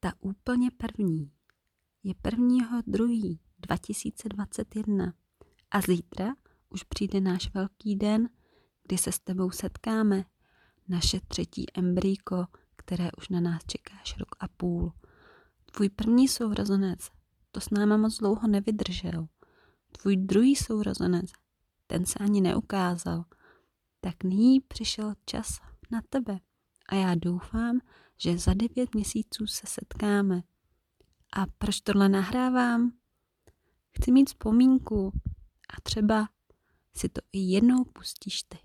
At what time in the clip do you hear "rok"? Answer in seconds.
14.18-14.36